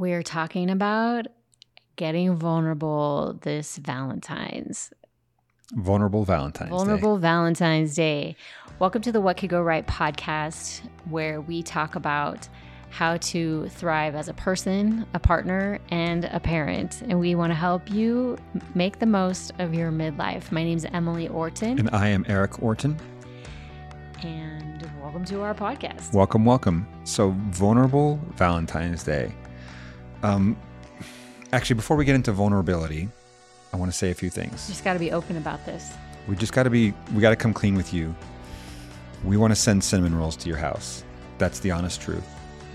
[0.00, 1.26] We're talking about
[1.96, 4.90] getting vulnerable this Valentine's.
[5.72, 7.20] Vulnerable Valentine's Vulnerable Day.
[7.20, 8.34] Valentine's Day.
[8.78, 12.48] Welcome to the What Could Go Right podcast, where we talk about
[12.88, 17.02] how to thrive as a person, a partner, and a parent.
[17.02, 18.38] And we want to help you
[18.74, 20.50] make the most of your midlife.
[20.50, 21.78] My name is Emily Orton.
[21.78, 22.96] And I am Erik Orton.
[24.22, 26.14] And welcome to our podcast.
[26.14, 26.88] Welcome, welcome.
[27.04, 29.34] So, Vulnerable Valentine's Day.
[30.22, 30.56] Um,
[31.52, 33.08] actually, before we get into vulnerability,
[33.72, 34.66] I want to say a few things.
[34.66, 35.92] Just got to be open about this.
[36.26, 38.14] We just got to be, we got to come clean with you.
[39.24, 41.04] We want to send cinnamon rolls to your house.
[41.38, 42.26] That's the honest truth.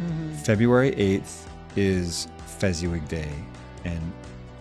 [0.02, 0.34] Mm-hmm.
[0.34, 3.32] February 8th is Fezziwig Day.
[3.84, 4.00] And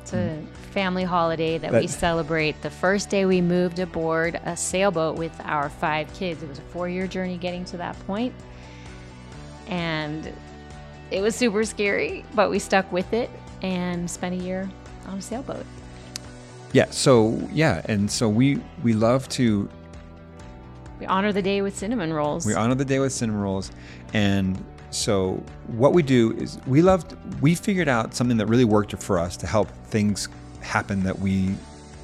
[0.02, 5.16] It's a family holiday that, we celebrate the first day we moved aboard a sailboat
[5.16, 6.42] with our five kids.
[6.42, 8.34] It was a four year journey getting to that point.
[9.66, 10.32] And
[11.14, 13.30] it was super scary, but we stuck with it
[13.62, 14.68] and spent a year
[15.06, 15.64] on a sailboat.
[16.72, 19.68] yeah, so yeah, and so we we love to
[20.98, 22.44] We honor the day with cinnamon rolls.
[22.44, 23.70] We honor the day with cinnamon rolls.
[24.12, 29.00] And so what we do is we loved we figured out something that really worked
[29.00, 30.28] for us to help things
[30.62, 31.54] happen that we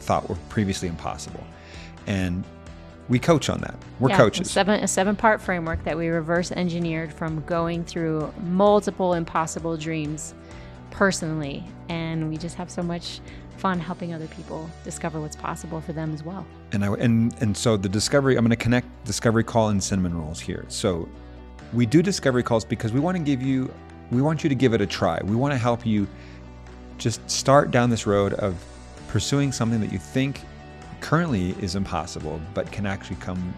[0.00, 1.44] thought were previously impossible.
[2.06, 2.44] And
[3.10, 3.74] we coach on that.
[3.98, 4.48] We're Yeah, coaches.
[4.48, 9.76] A seven, a seven part framework that we reverse engineered from going through multiple impossible
[9.76, 10.32] dreams
[10.92, 11.64] personally.
[11.88, 13.20] And we just have so much
[13.58, 16.46] fun helping other people discover what's possible for them as well.
[16.72, 20.16] And I and and so the discovery I'm going to connect discovery call and cinnamon
[20.16, 20.64] rolls here.
[20.68, 21.08] So
[21.72, 23.74] we do discovery calls because we want to give you
[24.12, 25.20] we want you to give it a try.
[25.24, 26.06] We want to help you
[26.96, 28.54] just start down this road of
[29.08, 30.42] pursuing something that you think
[31.00, 33.54] currently is impossible but can actually come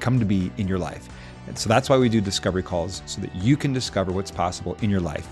[0.00, 1.08] come to be in your life.
[1.46, 4.76] And so that's why we do discovery calls so that you can discover what's possible
[4.82, 5.28] in your life.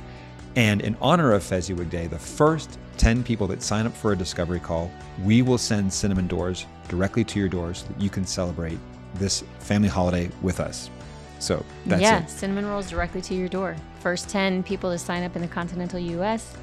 [0.56, 4.16] And in honor of Fezziwig Day, the first 10 people that sign up for a
[4.16, 4.90] discovery call,
[5.22, 8.78] we will send cinnamon doors directly to your doors so that you can celebrate
[9.14, 10.90] this family holiday with us.
[11.38, 12.30] So that's yeah, it.
[12.30, 13.76] cinnamon rolls directly to your door.
[14.00, 16.56] First 10 people to sign up in the continental US,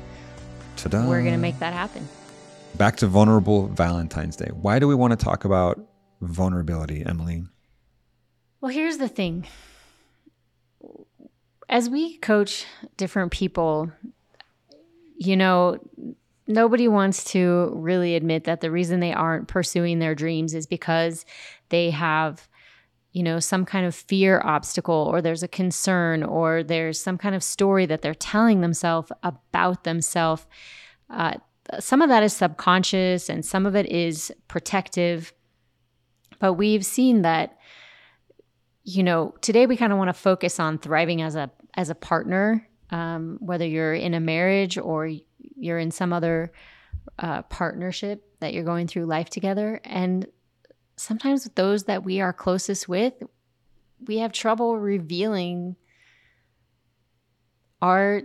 [0.75, 1.07] Ta-da.
[1.07, 2.07] we're going to make that happen.
[2.77, 4.49] Back to vulnerable Valentine's Day.
[4.51, 5.79] Why do we want to talk about
[6.21, 7.43] vulnerability, Emily?
[8.59, 9.47] Well, here's the thing.
[11.69, 12.65] As we coach
[12.97, 13.91] different people,
[15.15, 15.79] you know,
[16.47, 21.25] nobody wants to really admit that the reason they aren't pursuing their dreams is because
[21.69, 22.49] they have,
[23.13, 27.35] you know, some kind of fear obstacle or there's a concern or there's some kind
[27.35, 30.45] of story that they're telling themselves about themselves.
[31.09, 31.35] Uh,
[31.79, 35.33] some of that is subconscious and some of it is protective.
[36.39, 37.57] But we've seen that
[38.85, 41.95] you know today we kind of want to focus on thriving as a as a
[41.95, 45.09] partner um, whether you're in a marriage or
[45.39, 46.53] you're in some other
[47.17, 50.27] uh, partnership that you're going through life together and
[50.97, 53.13] sometimes with those that we are closest with
[54.05, 55.75] we have trouble revealing
[57.81, 58.21] our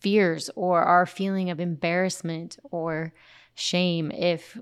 [0.00, 3.12] fears or our feeling of embarrassment or
[3.54, 4.56] shame if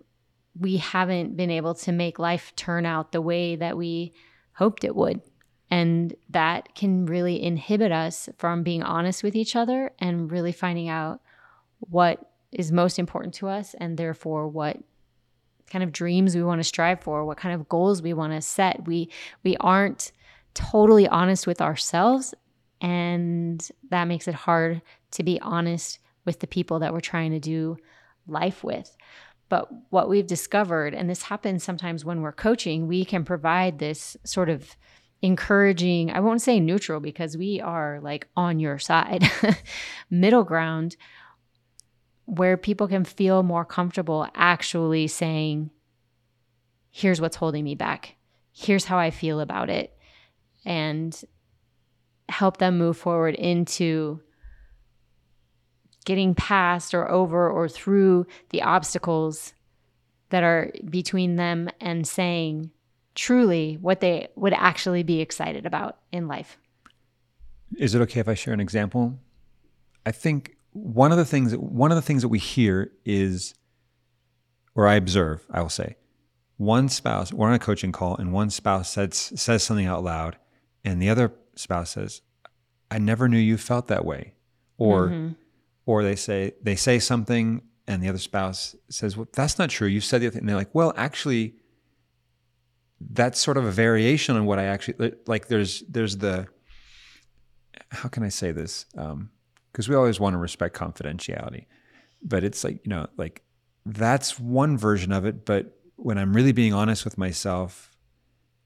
[0.58, 4.12] we haven't been able to make life turn out the way that we
[4.52, 5.20] hoped it would.
[5.70, 10.88] And that can really inhibit us from being honest with each other and really finding
[10.88, 11.20] out
[11.80, 14.78] what is most important to us and therefore what
[15.68, 18.40] kind of dreams we want to strive for, what kind of goals we want to
[18.40, 18.86] set.
[18.86, 19.10] We
[19.42, 20.12] we aren't
[20.54, 22.32] totally honest with ourselves
[22.80, 24.82] and that makes it hard
[25.16, 27.76] to be honest with the people that we're trying to do
[28.26, 28.96] life with.
[29.48, 34.16] But what we've discovered, and this happens sometimes when we're coaching, we can provide this
[34.24, 34.76] sort of
[35.22, 39.30] encouraging, I won't say neutral because we are like on your side,
[40.10, 40.96] middle ground
[42.26, 45.70] where people can feel more comfortable actually saying,
[46.90, 48.16] here's what's holding me back.
[48.52, 49.96] Here's how I feel about it.
[50.64, 51.18] And
[52.28, 54.20] help them move forward into
[56.06, 59.52] getting past or over or through the obstacles
[60.30, 62.70] that are between them and saying
[63.14, 66.58] truly what they would actually be excited about in life.
[67.76, 69.18] Is it okay if I share an example?
[70.06, 73.54] I think one of the things one of the things that we hear is
[74.74, 75.96] or I observe, I will say,
[76.58, 80.36] one spouse, we're on a coaching call and one spouse says says something out loud
[80.84, 82.22] and the other spouse says,
[82.90, 84.34] I never knew you felt that way.
[84.78, 85.36] Or Mhm.
[85.86, 89.88] Or they say they say something and the other spouse says, "Well, that's not true.
[89.88, 91.54] You said the other thing." And they're like, "Well, actually,
[93.00, 96.48] that's sort of a variation on what I actually like." There's there's the
[97.90, 98.86] how can I say this?
[98.96, 99.30] Um,
[99.72, 101.66] because we always want to respect confidentiality.
[102.22, 103.42] But it's like, you know, like
[103.84, 105.44] that's one version of it.
[105.44, 107.90] But when I'm really being honest with myself,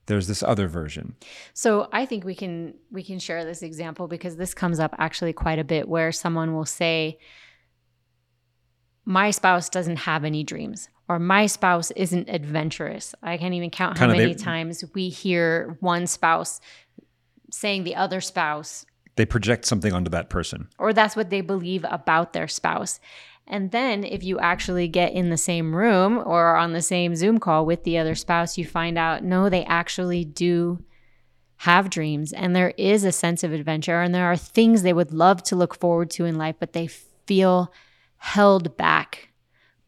[0.07, 1.15] there's this other version.
[1.55, 5.33] So I think we can we can share this example because this comes up actually
[5.33, 7.19] quite a bit where someone will say
[9.05, 13.15] my spouse doesn't have any dreams or my spouse isn't adventurous.
[13.23, 16.61] I can't even count how Kinda many they- times we hear one spouse
[17.53, 18.87] saying the other spouse
[19.17, 20.69] They project something onto that person.
[20.79, 23.01] or that's what they believe about their spouse.
[23.51, 27.39] And then if you actually get in the same room or on the same Zoom
[27.39, 30.85] call with the other spouse, you find out no, they actually do
[31.57, 32.33] have dreams.
[32.33, 35.57] And there is a sense of adventure and there are things they would love to
[35.57, 37.73] look forward to in life, but they feel
[38.19, 39.31] held back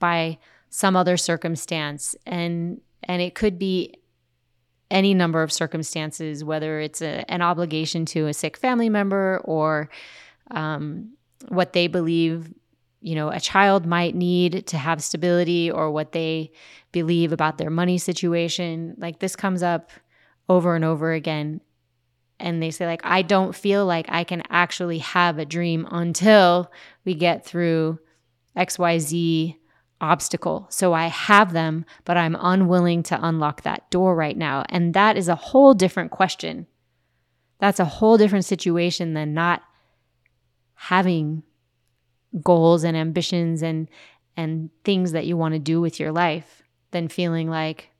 [0.00, 0.38] by
[0.68, 2.16] some other circumstance.
[2.26, 3.94] And and it could be
[4.90, 9.88] any number of circumstances whether it's a, an obligation to a sick family member or
[10.50, 11.12] um,
[11.48, 12.52] what they believe
[13.02, 16.52] you know a child might need to have stability or what they
[16.92, 18.94] believe about their money situation.
[18.98, 19.90] Like this comes up
[20.48, 21.60] over and over again.
[22.38, 26.72] And they say like i don't feel like i can actually have a dream until
[27.04, 27.98] we get through
[28.56, 29.56] xyz
[30.00, 30.66] obstacle.
[30.70, 34.64] So i have them but i'm unwilling to unlock that door right now.
[34.68, 36.66] And that is a whole different question.
[37.60, 39.62] That's a whole different situation than not
[40.74, 41.44] having
[42.42, 43.88] goals and ambitions and
[44.36, 46.62] and things that you want to do with your life
[46.92, 47.90] than feeling like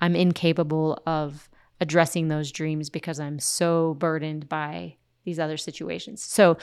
[0.00, 1.48] I'm incapable of
[1.80, 6.22] addressing those dreams because I'm so burdened by these other situations.
[6.22, 6.56] So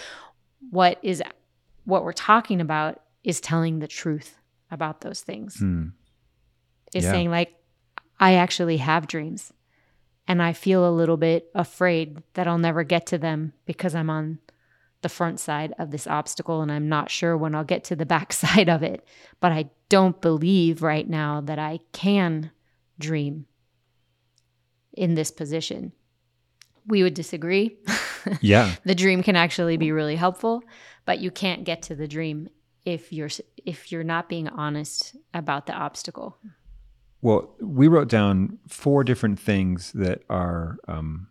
[0.69, 1.21] what is
[1.83, 4.37] what we're talking about is telling the truth
[4.69, 5.57] about those things.
[5.59, 5.87] Hmm.
[6.93, 7.11] Is Yeah.
[7.11, 7.53] saying like
[8.19, 9.51] I actually have dreams
[10.27, 14.09] and I feel a little bit afraid that I'll never get to them because I'm
[14.09, 14.39] on
[15.01, 18.05] the front side of this obstacle and I'm not sure when I'll get to the
[18.15, 19.05] back side of it.
[19.39, 22.51] But I don't believe right now that I can
[22.99, 23.45] dream
[24.93, 25.91] in this position.
[26.87, 27.77] We would disagree.
[28.39, 28.75] Yeah.
[28.85, 30.61] the dream can actually be really helpful,
[31.05, 32.49] but you can't get to the dream
[32.85, 33.29] if you're
[33.65, 36.37] if you're not being honest about the obstacle.
[37.23, 41.29] Well, we wrote down four different things that are um,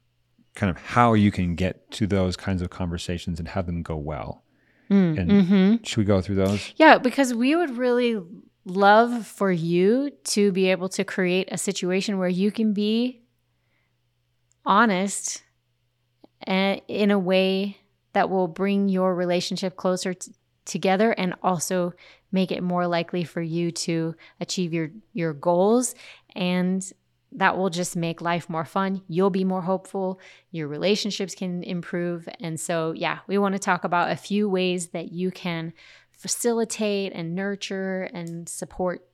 [0.55, 3.97] kind of how you can get to those kinds of conversations and have them go
[3.97, 4.43] well.
[4.89, 5.75] And Mm-hmm.
[5.85, 6.73] should we go through those?
[6.77, 8.21] Yeah, because we would really
[8.65, 13.23] love for you to be able to create a situation where you can be
[14.67, 15.43] honest
[16.43, 17.77] and in a way
[18.13, 20.33] that will bring your relationship closer t-
[20.65, 21.93] together and also
[22.33, 25.95] make it more likely for you to achieve your your goals
[26.35, 26.93] and
[27.33, 29.03] that will just make life more fun.
[29.09, 30.19] You'll be more hopeful.
[30.51, 32.29] Your relationships can improve.
[32.41, 35.73] And so, yeah, we want to talk about a few ways that you can
[36.11, 39.07] facilitate and nurture and support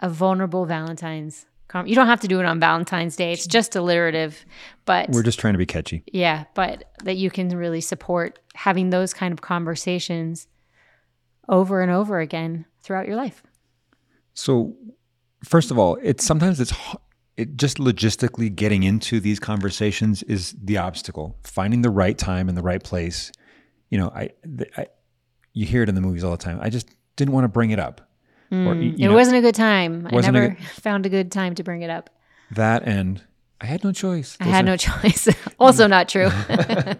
[0.00, 1.46] a vulnerable Valentine's.
[1.84, 3.32] You don't have to do it on Valentine's Day.
[3.32, 4.44] It's just alliterative,
[4.86, 6.02] but We're just trying to be catchy.
[6.12, 10.48] yeah, but that you can really support having those kind of conversations
[11.46, 13.42] over and over again throughout your life.
[14.32, 14.76] So,
[15.44, 16.72] first of all, it's sometimes it's
[17.36, 21.36] it just logistically getting into these conversations is the obstacle.
[21.44, 23.30] Finding the right time and the right place.
[23.90, 24.30] You know, I,
[24.76, 24.86] I
[25.52, 26.58] you hear it in the movies all the time.
[26.60, 28.00] I just didn't want to bring it up.
[28.50, 30.06] Or, y- you Mm, it know, wasn't a good time.
[30.10, 32.10] I wasn't a never found a good time to bring it up.
[32.52, 33.22] that and
[33.60, 34.36] I had no choice.
[34.40, 35.28] I had are- no choice.
[35.60, 36.30] also not true.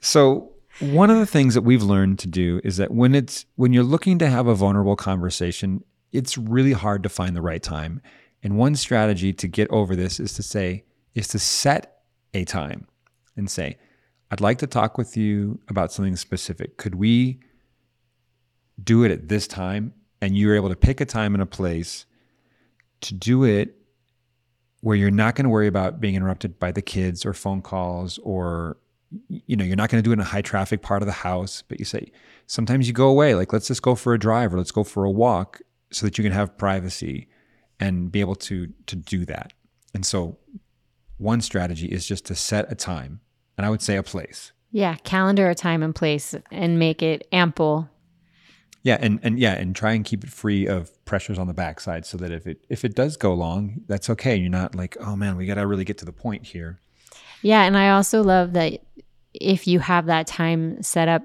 [0.00, 3.72] So one of the things that we've learned to do is that when it's when
[3.72, 8.00] you're looking to have a vulnerable conversation, it's really hard to find the right time.
[8.42, 12.02] And one strategy to get over this is to say is to set
[12.34, 12.86] a time
[13.36, 13.78] and say,
[14.30, 16.76] I'd like to talk with you about something specific.
[16.76, 17.40] Could we
[18.82, 19.92] do it at this time?
[20.20, 22.06] And you're able to pick a time and a place
[23.02, 23.76] to do it
[24.80, 28.18] where you're not going to worry about being interrupted by the kids or phone calls
[28.18, 28.76] or
[29.28, 31.12] you know you're not going to do it in a high traffic part of the
[31.12, 32.10] house but you say
[32.46, 35.04] sometimes you go away like let's just go for a drive or let's go for
[35.04, 35.60] a walk
[35.92, 37.28] so that you can have privacy
[37.78, 39.52] and be able to to do that.
[39.94, 40.38] And so
[41.18, 43.20] one strategy is just to set a time
[43.56, 44.52] and i would say a place.
[44.70, 47.88] Yeah, calendar a time and place and make it ample.
[48.82, 52.06] yeah and and yeah and try and keep it free of pressures on the backside
[52.06, 54.34] so that if it if it does go long that's okay.
[54.36, 56.80] You're not like oh man we got to really get to the point here.
[57.42, 58.80] Yeah, and I also love that
[59.34, 61.22] if you have that time set up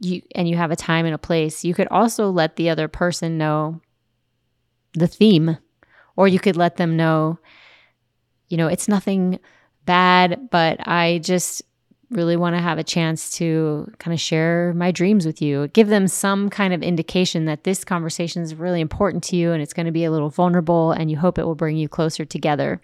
[0.00, 2.88] you and you have a time and a place, you could also let the other
[2.88, 3.80] person know
[4.98, 5.58] the theme
[6.16, 7.38] or you could let them know
[8.48, 9.38] you know, it's nothing
[9.84, 11.62] bad, but I just
[12.10, 15.88] really want to have a chance to kind of share my dreams with you, give
[15.88, 19.74] them some kind of indication that this conversation is really important to you and it's
[19.74, 22.80] going to be a little vulnerable and you hope it will bring you closer together.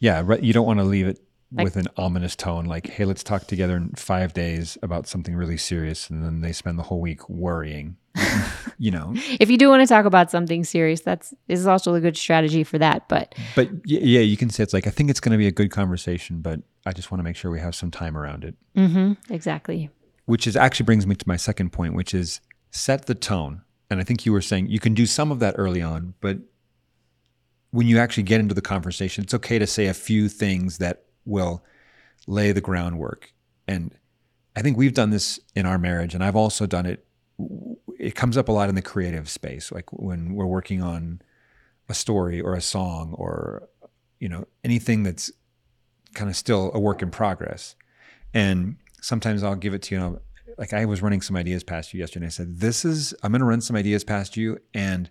[0.00, 0.24] Yeah.
[0.40, 1.20] You don't want to leave it
[1.52, 5.34] like, with an ominous tone like, hey, let's talk together in five days about something
[5.34, 6.10] really serious.
[6.10, 7.96] And then they spend the whole week worrying.
[8.78, 11.94] you know if you do want to talk about something serious that's this is also
[11.94, 15.08] a good strategy for that but but yeah you can say it's like i think
[15.08, 17.60] it's going to be a good conversation but I just want to make sure we
[17.60, 18.54] have some time around it.
[18.74, 19.90] Mm-hmm, exactly.
[20.24, 22.40] Which is actually brings me to my second point, which is
[22.70, 23.60] set the tone.
[23.90, 26.38] And I think you were saying you can do some of that early on, but
[27.70, 31.04] when you actually get into the conversation, it's okay to say a few things that
[31.28, 31.64] will
[32.26, 33.32] lay the groundwork.
[33.66, 33.94] And
[34.56, 37.04] I think we've done this in our marriage, and I've also done it.
[37.98, 41.22] It comes up a lot in the creative space, like when we're working on
[41.88, 43.68] a story or a song or
[44.18, 45.30] you know anything that's
[46.14, 47.76] kind of still a work in progress.
[48.34, 50.00] And sometimes I'll give it to you.
[50.00, 50.20] Know,
[50.56, 52.24] like I was running some ideas past you yesterday.
[52.24, 55.10] And I said, "This is I'm going to run some ideas past you, and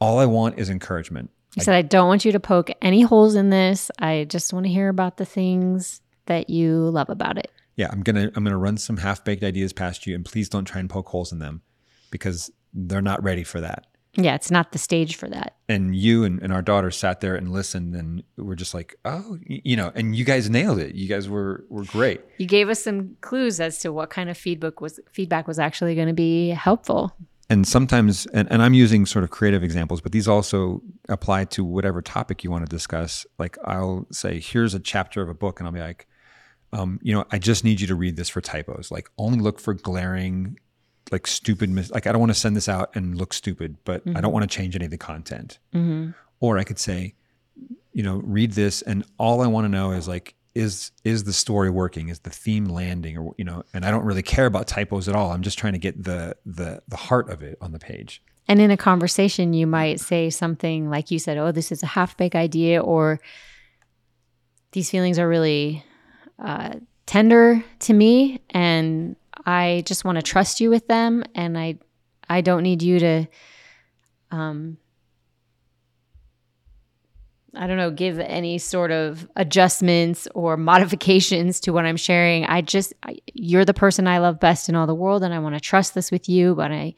[0.00, 3.02] all I want is encouragement." You I, said, "I don't want you to poke any
[3.02, 3.90] holes in this.
[3.98, 8.02] I just want to hear about the things that you love about it." Yeah, I'm
[8.02, 10.90] gonna I'm gonna run some half baked ideas past you, and please don't try and
[10.90, 11.62] poke holes in them
[12.10, 13.86] because they're not ready for that.
[14.16, 15.56] Yeah, it's not the stage for that.
[15.68, 19.38] And you and, and our daughter sat there and listened, and we're just like, oh,
[19.44, 20.94] you know, and you guys nailed it.
[20.94, 22.20] You guys were were great.
[22.38, 25.94] You gave us some clues as to what kind of feedback was feedback was actually
[25.94, 27.16] going to be helpful.
[27.50, 31.64] And sometimes, and, and I'm using sort of creative examples, but these also apply to
[31.64, 33.26] whatever topic you want to discuss.
[33.38, 36.06] Like I'll say, here's a chapter of a book, and I'll be like,
[36.72, 38.90] um, you know, I just need you to read this for typos.
[38.90, 40.58] Like only look for glaring
[41.12, 44.00] like stupid mis- like I don't want to send this out and look stupid, but
[44.00, 44.16] mm-hmm.
[44.16, 44.34] I don't mm-hmm.
[44.34, 45.58] want to change any of the content.
[45.74, 46.10] Mm-hmm.
[46.40, 47.14] Or I could say,
[47.92, 51.32] you know, read this and all I want to know is like is is the
[51.32, 52.08] story working?
[52.08, 55.14] Is the theme landing or you know, and I don't really care about typos at
[55.14, 55.32] all.
[55.32, 58.22] I'm just trying to get the the the heart of it on the page.
[58.46, 61.86] And in a conversation you might say something like you said, "Oh, this is a
[61.86, 63.20] half-baked idea," or
[64.72, 65.84] these feelings are really
[66.38, 66.74] uh,
[67.06, 71.78] tender to me and I just want to trust you with them and I
[72.28, 73.26] I don't need you to
[74.30, 74.78] um
[77.56, 82.44] I don't know, give any sort of adjustments or modifications to what I'm sharing.
[82.44, 85.38] I just I, you're the person I love best in all the world and I
[85.38, 86.94] want to trust this with you, but I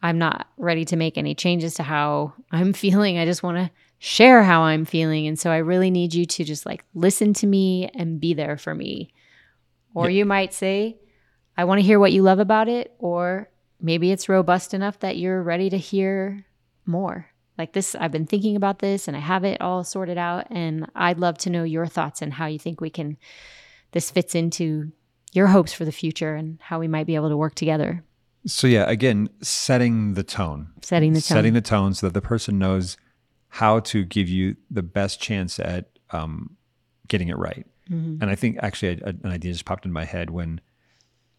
[0.00, 3.18] I'm not ready to make any changes to how I'm feeling.
[3.18, 3.70] I just want to
[4.00, 7.46] share how I'm feeling and so I really need you to just like listen to
[7.46, 9.12] me and be there for me.
[9.94, 10.98] Or you might say,
[11.56, 15.16] I want to hear what you love about it, or maybe it's robust enough that
[15.16, 16.46] you're ready to hear
[16.86, 17.26] more.
[17.58, 20.86] Like this, I've been thinking about this and I have it all sorted out, and
[20.94, 23.18] I'd love to know your thoughts and how you think we can,
[23.92, 24.92] this fits into
[25.32, 28.04] your hopes for the future and how we might be able to work together.
[28.46, 30.68] So, yeah, again, setting the tone.
[30.82, 31.36] Setting the tone.
[31.36, 32.96] Setting the tone so that the person knows
[33.48, 36.56] how to give you the best chance at um,
[37.08, 37.66] getting it right.
[37.90, 38.22] Mm-hmm.
[38.22, 40.60] And I think actually an idea just popped in my head when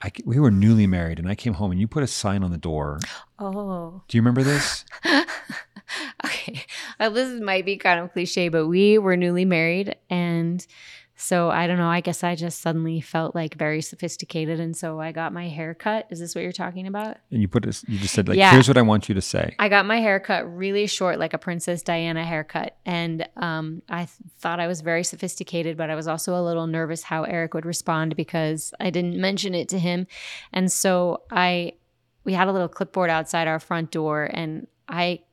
[0.01, 2.51] I, we were newly married, and I came home, and you put a sign on
[2.51, 2.99] the door.
[3.37, 4.85] Oh, do you remember this?
[6.99, 10.65] okay, this might be kind of cliche, but we were newly married, and
[11.21, 11.89] so I don't know.
[11.89, 15.73] I guess I just suddenly felt like very sophisticated, and so I got my hair
[15.73, 16.07] cut.
[16.09, 17.17] Is this what you're talking about?
[17.29, 17.83] And you put this.
[17.89, 18.51] You just said like, yeah.
[18.51, 21.33] "Here's what I want you to say." I got my hair cut really short, like
[21.33, 25.95] a Princess Diana haircut, and um, I th- thought I was very sophisticated, but I
[25.95, 29.79] was also a little nervous how Erik would respond because I didn't mention it to
[29.79, 30.07] him,
[30.53, 31.73] and so I
[32.23, 35.23] we had a little clipboard outside our front door, and I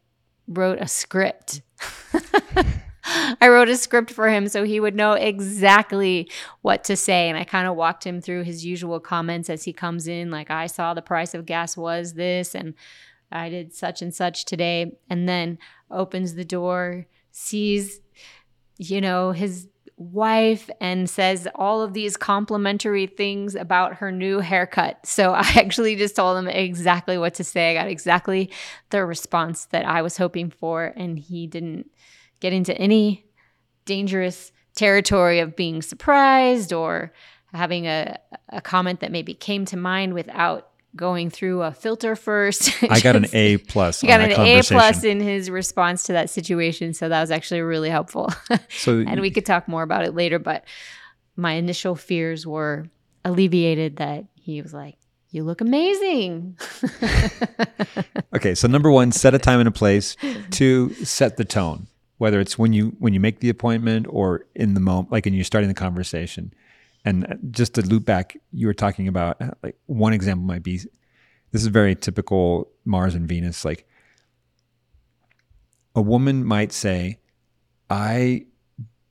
[0.49, 1.63] wrote a script.
[3.41, 6.31] I wrote a script for him so he would know exactly
[6.63, 7.29] what to say.
[7.29, 10.51] And I kind of walked him through his usual comments as he comes in, like,
[10.51, 12.75] I saw the price of gas was this, and
[13.31, 14.97] I did such and such today.
[15.09, 15.59] And then
[15.91, 18.01] opens the door, sees,
[18.77, 25.07] you know, his wife and says all of these complimentary things about her new haircut.
[25.07, 27.71] So I actually just told him exactly what to say.
[27.71, 28.51] I got exactly
[28.91, 31.91] the response that I was hoping for, and he didn't
[32.41, 33.25] get into any
[33.85, 37.13] dangerous territory of being surprised or
[37.53, 38.19] having a,
[38.51, 42.71] a comment that maybe came to mind without going through a filter first.
[42.91, 44.01] I got an A plus.
[44.01, 47.61] He got an A plus in his response to that situation, so that was actually
[47.61, 48.33] really helpful.
[48.69, 50.65] So, and we could talk more about it later, but
[51.37, 52.89] my initial fears were
[53.25, 53.97] alleviated.
[53.97, 54.97] That he was like,
[55.31, 56.59] "You look amazing."
[58.35, 60.17] okay, so number one, set a time and a place.
[60.51, 61.87] Two, set the tone
[62.19, 65.35] whether it's when you when you make the appointment or in the moment like when
[65.35, 66.53] you're starting the conversation
[67.07, 70.79] And just to loop back, you were talking about uh, like one example might be
[71.53, 73.65] this is very typical Mars and Venus.
[73.65, 73.87] Like
[75.95, 77.21] a woman might say,
[77.89, 78.47] I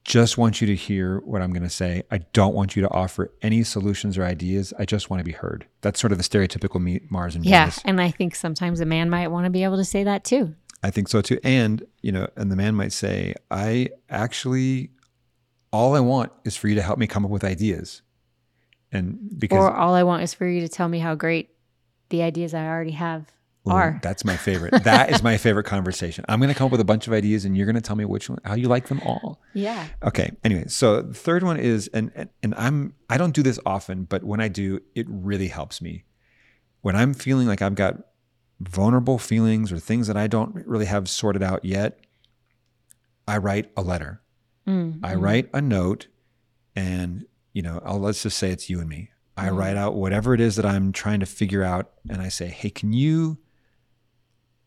[0.03, 2.03] just want you to hear what I'm going to say.
[2.11, 4.71] I don't want you to offer any solutions or ideas.
[4.77, 5.65] I just want to be heard.
[5.81, 7.63] That's sort of the stereotypical me- Mars and Yeah.
[7.63, 7.77] Venus.
[7.83, 10.23] Yeah, and I think sometimes a man might want to be able to say that
[10.23, 10.53] too.
[10.83, 11.39] I think so too.
[11.43, 14.91] And, you know, and the man might say, I actually,
[15.75, 18.01] all I want is for you to help me come up with ideas.
[18.91, 21.49] And because Or all I want is for you to tell me how great
[22.09, 23.31] the ideas I already have
[23.67, 23.99] are.
[24.01, 24.83] that's my favorite.
[24.83, 26.23] that is my favorite conversation.
[26.29, 27.95] I'm going to come up with a bunch of ideas and you're going to tell
[27.95, 29.41] me which one, how you like them all.
[29.53, 29.87] Yeah.
[30.03, 30.31] Okay.
[30.43, 34.03] Anyway, so the third one is, and, and and I'm I don't do this often,
[34.03, 36.05] but when I do, it really helps me.
[36.81, 37.97] When I'm feeling like I've got
[38.59, 41.99] vulnerable feelings or things that I don't really have sorted out yet,
[43.27, 44.21] I write a letter.
[44.67, 46.07] Mm, I write a note,
[46.75, 49.11] and you know, I'll, let's just say it's you and me.
[49.37, 49.57] I Mhm.
[49.57, 52.69] write out whatever it is that I'm trying to figure out, and I say, "Hey,
[52.69, 53.37] can you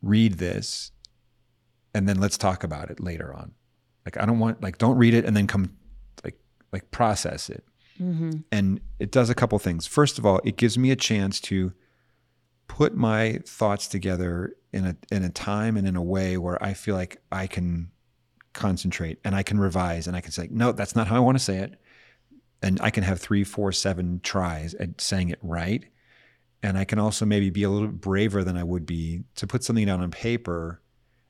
[0.03, 0.93] read this?"
[1.95, 3.53] And then let's talk about it later on.
[4.05, 5.77] Like I don't want like don't read it and then come
[6.25, 6.39] like
[6.73, 7.65] like process it.
[7.99, 8.45] Mhm.
[8.53, 9.87] And it does a couple things.
[9.87, 11.73] First of all, it gives me a chance to
[12.69, 16.75] put my thoughts together in a in a time and in a way where I
[16.75, 17.91] feel like I can
[18.59, 21.39] concentrate and I can revise and I can say, no, that's not how I want
[21.39, 21.81] to say it.
[22.61, 25.85] And I can have three, four, seven tries at saying it right.
[26.63, 29.63] And I can also maybe be a little braver than I would be to put
[29.63, 30.83] something down on paper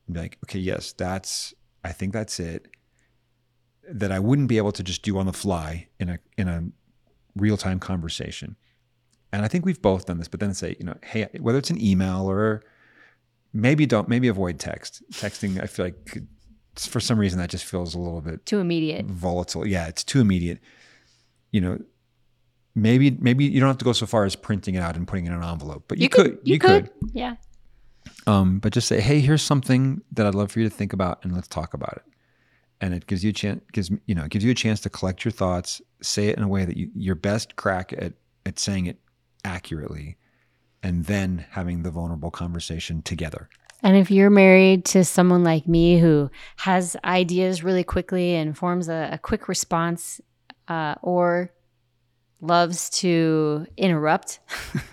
[0.07, 1.55] and be like, okay, yes, that's
[1.85, 2.67] I think that's it.
[3.91, 6.65] That I wouldn't be able to just do on the fly in a in a
[7.37, 8.57] real time conversation.
[9.33, 11.71] And I think we've both done this, but then say, you know, hey, whether it's
[11.71, 12.63] an email or
[13.53, 15.03] maybe don't maybe avoid text.
[15.13, 16.27] Texting, I feel like could,
[16.87, 19.07] for some reason that just feels a little bit Too immediate.
[19.07, 19.67] volatile.
[19.67, 20.59] Yeah, it's too immediate.
[21.51, 21.79] You know,
[22.75, 25.27] maybe maybe you don't have to go so far as printing it out and putting
[25.27, 26.91] it in an envelope, but you, could, You, could.
[27.13, 27.37] Yeah.
[28.27, 31.25] Um, but just say, hey, here's something that I'd love for you to think about,
[31.25, 32.03] and let's talk about it.
[32.81, 34.91] And it gives you a chance, gives you know, it gives you a chance to
[34.91, 38.13] collect your thoughts, say it in a way that you your best crack at
[38.47, 38.99] at saying it
[39.45, 40.17] accurately,
[40.83, 43.49] and then having the vulnerable conversation together.
[43.83, 48.89] And if you're married to someone like me who has ideas really quickly and forms
[48.89, 50.21] a, a quick response
[50.67, 51.53] uh, or
[52.41, 54.41] loves to interrupt,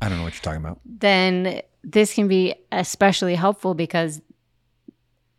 [0.00, 0.80] I don't know what you're talking about.
[0.84, 4.22] then this can be especially helpful because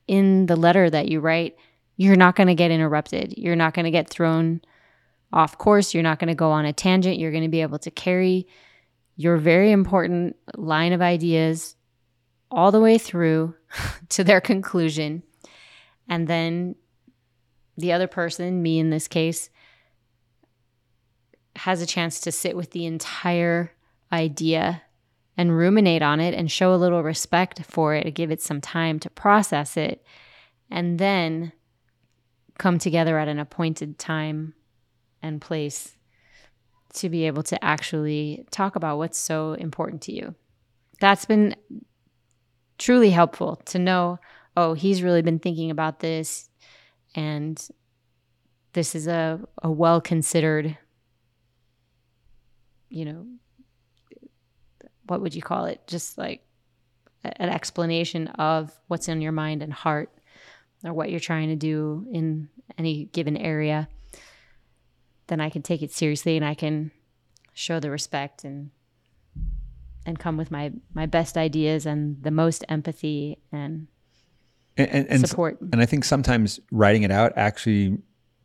[0.07, 1.57] in the letter that you write,
[1.97, 3.33] you're not going to get interrupted.
[3.37, 4.61] You're not going to get thrown
[5.33, 5.93] off course.
[5.93, 7.17] You're not going to go on a tangent.
[7.17, 8.47] You're going to be able to carry
[9.15, 11.75] your very important line of ideas
[12.55, 13.53] all the way through
[14.09, 15.21] to their conclusion.
[16.09, 16.75] And then
[17.77, 19.49] the other person, me in this case,
[21.57, 23.71] has a chance to sit with the entire
[24.11, 24.81] idea
[25.37, 28.99] and ruminate on it and show a little respect for it, give it some time
[28.99, 30.05] to process it,
[30.71, 31.51] and then
[32.57, 34.53] come together at an appointed time
[35.21, 35.97] and place
[36.93, 40.33] to be able to actually talk about what's so important to you.
[41.01, 41.55] That's been
[42.77, 44.19] truly helpful to know
[44.57, 46.49] oh, he's really been thinking about this,
[47.13, 47.67] and
[48.73, 50.77] this is a, a well considered,
[52.89, 53.25] you know,
[55.07, 55.85] what would you call it?
[55.87, 56.41] Just like
[57.23, 60.09] an explanation of what's in your mind and heart
[60.83, 63.87] or what you're trying to do in any given area.
[65.27, 66.91] Then I can take it seriously and I can
[67.53, 68.69] show the respect and
[70.05, 73.87] and come with my my best ideas and the most empathy and
[74.77, 75.57] And, and, and support.
[75.71, 77.97] And I think sometimes writing it out actually,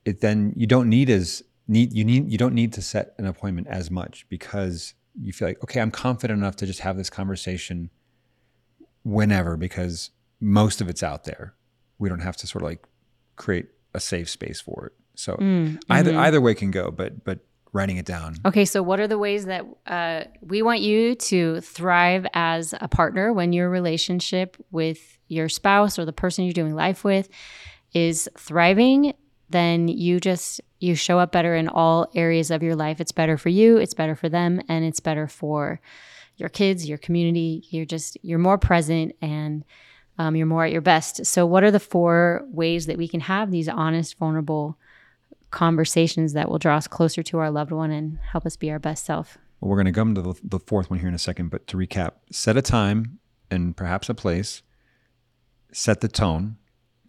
[0.04, 3.26] it then you don't need as need you need you don't need to set an
[3.26, 7.10] appointment as much because you feel like okay, I'm confident enough to just have this
[7.10, 7.90] conversation
[9.02, 11.54] whenever because most of it's out there.
[11.98, 12.86] We don't have to sort of like
[13.36, 14.92] create a safe space for it.
[15.14, 16.18] So Mm, either mhm.
[16.18, 17.40] either way can go, but but
[17.72, 18.36] writing it down.
[18.44, 22.88] Okay, so what are the ways that uh, we want you to thrive as a
[22.88, 27.28] partner when your relationship with your spouse or the person you're doing life with
[27.92, 29.14] is thriving?
[29.48, 33.00] Then you just you show up better in all areas of your life.
[33.00, 35.80] It's better for you, it's better for them, and it's better for
[36.36, 37.64] your kids, your community.
[37.70, 39.64] You're just you're more present and
[40.18, 41.24] um, you're more at your best.
[41.24, 44.78] So, what are the four ways that we can have these honest, vulnerable
[45.50, 48.78] conversations that will draw us closer to our loved one and help us be our
[48.78, 49.38] best self?
[49.60, 51.66] Well, we're going to come to the, the fourth one here in a second, but
[51.68, 53.18] to recap, set a time
[53.50, 54.62] and perhaps a place,
[55.72, 56.56] set the tone,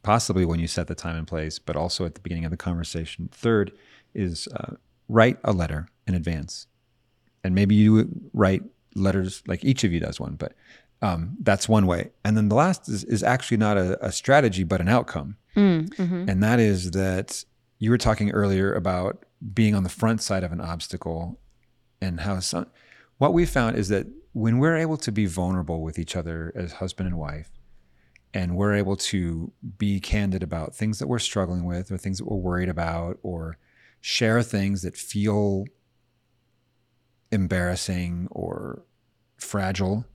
[0.03, 2.57] possibly when you set the time and place, but also at the beginning of the
[2.57, 3.29] conversation.
[3.31, 3.71] Third
[4.13, 4.75] is uh,
[5.07, 6.67] write a letter in advance.
[7.43, 8.63] And maybe you write
[8.95, 10.53] letters like each of you does one, but
[11.01, 12.11] um, that's one way.
[12.23, 15.37] And then the last is, is actually not a, a strategy, but an outcome.
[15.55, 16.29] Mm, mhm.
[16.29, 17.43] And that is that
[17.81, 21.39] you were talking earlier about being on the front side of an obstacle
[21.99, 22.67] and how some,
[23.17, 26.73] what we found is that when we're able to be vulnerable with each other as
[26.73, 27.49] husband and wife,
[28.35, 32.25] and we're able to be candid about things that we're struggling with or things that
[32.25, 33.57] we're worried about or
[33.99, 35.65] share things that feel
[37.31, 38.83] embarrassing or
[39.37, 40.05] fragile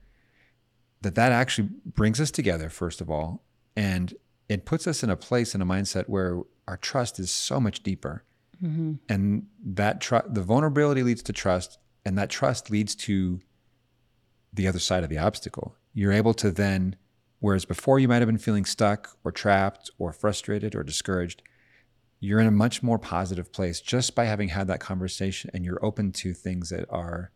[1.01, 3.43] that that actually brings us together first of all.
[3.75, 4.13] And
[4.47, 7.83] it puts us in a place in a mindset where our trust is so much
[7.83, 8.23] deeper.
[8.63, 8.97] Mhm.
[9.07, 13.39] and that tr- the vulnerability leads to trust and that trust leads to
[14.51, 15.75] the other side of the obstacle.
[15.93, 16.95] You're able to then
[17.39, 21.43] whereas before you might have been feeling stuck or trapped or frustrated or discouraged
[22.19, 25.85] you're in a much more positive place just by having had that conversation and you're
[25.85, 27.31] open to things that are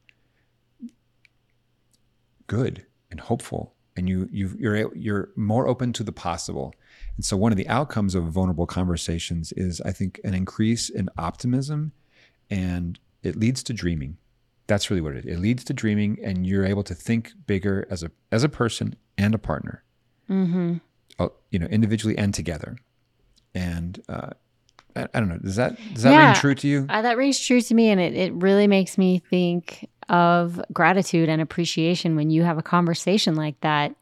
[2.48, 3.76] good and hopeful.
[3.96, 6.74] And you you you're you're more open to the possible
[7.17, 11.10] and so one of the outcomes of vulnerable conversations is i think an increase in
[11.17, 11.91] optimism
[12.50, 14.17] and it leads to dreaming
[14.67, 17.86] that's really what it is it leads to dreaming and you're able to think bigger
[17.89, 19.84] as a as a person and a partner
[20.30, 20.82] Mhm.
[21.19, 22.78] uh, you know individually and together
[23.54, 24.30] and uh,
[24.95, 26.26] I, I don't know does that does that Yeah.
[26.28, 28.97] ring true to you Uh, that rings true to me, and it, it really makes
[28.97, 33.95] me think of gratitude and appreciation when you have a conversation like that.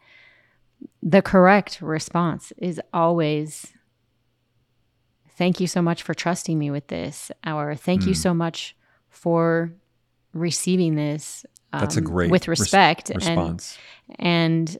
[1.02, 3.68] The correct response is always,
[5.38, 8.18] Thank you so much for trusting me with this, or Thank you Mm.
[8.18, 8.76] so much
[9.10, 9.72] for
[10.34, 11.46] receiving this.
[11.72, 13.78] that's a um, great with res- respect and response
[14.18, 14.78] and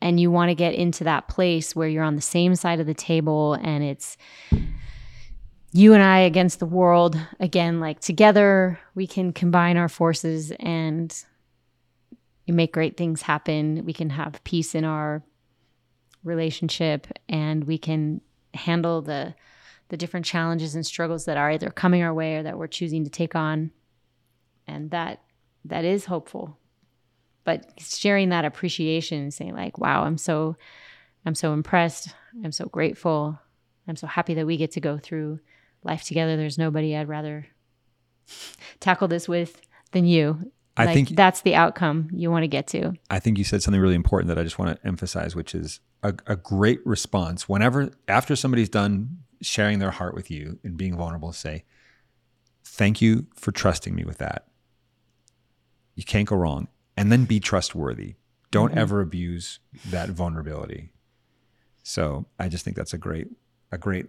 [0.00, 2.86] and you want to get into that place where you're on the same side of
[2.86, 4.16] the table and it's
[5.72, 11.12] you and I against the world again like together we can combine our forces and
[12.48, 13.84] make great things happen.
[13.84, 15.22] We can have peace in our
[16.24, 18.20] relationship and we can
[18.54, 19.34] handle the
[19.88, 23.04] the different challenges and struggles that are either coming our way or that we're choosing
[23.04, 23.70] to take on.
[24.66, 25.22] And that
[25.66, 26.58] that is hopeful.
[27.44, 30.56] But sharing that appreciation saying like wow i'm so
[31.26, 32.14] i'm so impressed.
[32.44, 33.38] I'm so grateful.
[33.86, 35.40] I'm so happy that we get to go through
[35.84, 36.36] life together.
[36.36, 37.46] There's nobody i'd rather
[38.80, 39.60] tackle this with
[39.92, 43.38] than you i like, think that's the outcome you want to get to I think
[43.38, 46.34] you said something really important that I just want to emphasize, which is a, a
[46.36, 47.48] great response.
[47.48, 51.64] Whenever, after somebody's done sharing their heart with you and being vulnerable, say,
[52.64, 54.46] Thank you for trusting me with that.
[55.94, 56.68] You can't go wrong.
[56.96, 58.14] And then be trustworthy.
[58.50, 58.78] Don't Mhm.
[58.78, 59.58] ever abuse
[59.90, 60.92] that vulnerability.
[61.82, 63.28] So I just think that's a great,
[63.70, 64.06] a great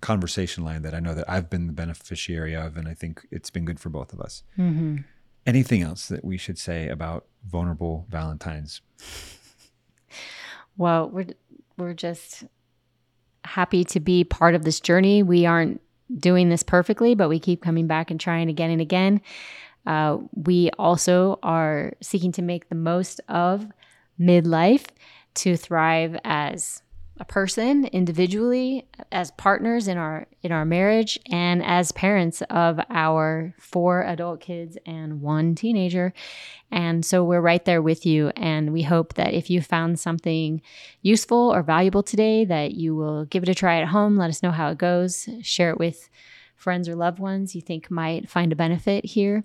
[0.00, 2.76] conversation line that I know that I've been the beneficiary of.
[2.76, 4.42] And I think it's been good for both of us.
[4.58, 4.98] mm-hmm.
[5.50, 8.82] Anything else that we should say about vulnerable Valentines?
[10.76, 11.26] Well, we're
[11.76, 12.44] we're just
[13.44, 15.24] happy to be part of this journey.
[15.24, 15.80] We aren't
[16.16, 19.22] doing this perfectly, but we keep coming back and trying again and again.
[19.84, 23.66] Uh, we also are seeking to make the most of
[24.20, 24.86] midlife
[25.34, 26.80] to thrive as
[27.20, 33.54] a person individually, as partners in our in our marriage, and as parents of our
[33.60, 36.14] four adult kids and one teenager.
[36.70, 38.28] And so we're right there with you.
[38.36, 40.62] And we hope that if you found something
[41.02, 44.16] useful or valuable today, that you will give it a try at home.
[44.16, 45.28] Let us know how it goes.
[45.42, 46.08] Share it with
[46.56, 49.44] friends or loved ones you think might find a benefit here.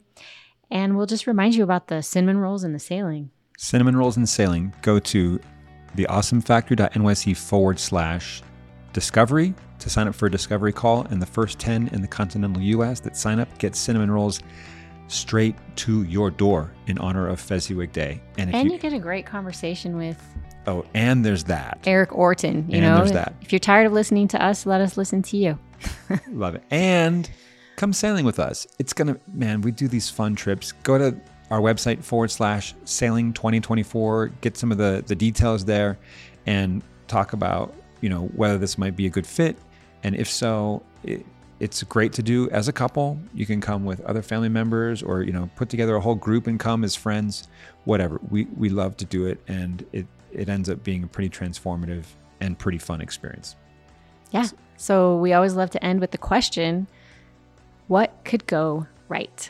[0.72, 3.32] And we'll just remind you about the cinnamon rolls and the sailing.
[3.58, 4.74] Cinnamon rolls and sailing.
[4.82, 5.40] Go to
[5.95, 8.41] theawesomefactory.nyc forward slash
[8.93, 11.01] discovery to sign up for a discovery call.
[11.10, 14.39] And the first 10 in the continental US that sign up get cinnamon rolls
[15.08, 18.21] straight to your door in honor of Fezziwig Day.
[18.38, 20.21] And if And you, you get a great conversation with
[20.67, 21.79] oh, and there's that.
[21.86, 22.65] Erik Orton.
[22.69, 23.36] You And know, there's that.
[23.41, 25.60] if you're tired of listening to us, let us listen to you.
[26.29, 26.63] Love it.
[26.71, 27.29] And
[27.75, 28.65] come sailing with us.
[28.79, 30.71] It's gonna man, we do these fun trips.
[30.71, 31.15] Go to
[31.51, 35.97] our website forward slash sailing 2024, get some of the the details there
[36.45, 39.58] and talk about, you know, whether this might be a good fit.
[40.03, 41.25] And if so, it,
[41.60, 43.19] it's great to do as a couple.
[43.34, 46.47] You can come with other family members or, you know, put together a whole group
[46.47, 47.47] and come as friends,
[47.86, 48.19] whatever.
[48.29, 52.03] We we love to do it and it it ends up being a pretty transformative
[52.41, 53.55] and pretty fun experience.
[54.31, 54.47] Yeah.
[54.77, 56.88] So we always love to end with the question
[57.88, 59.49] what could go right?